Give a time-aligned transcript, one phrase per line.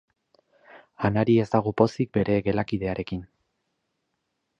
[1.09, 3.21] Anari ez dago pozik bere gelakidearekin.